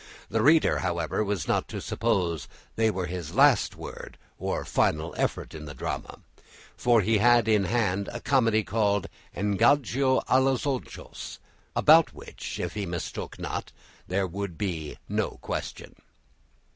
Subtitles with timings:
[0.29, 5.53] The reader, however, was not to suppose they were his last word or final effort
[5.53, 6.21] in the drama,
[6.75, 11.37] for he had in hand a comedy called "Engano a los ojos,"
[11.75, 13.71] about which, if he mistook not,
[14.07, 15.93] there would be no question.